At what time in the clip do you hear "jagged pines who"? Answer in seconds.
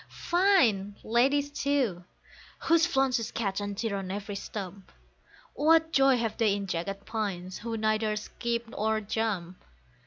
6.65-7.77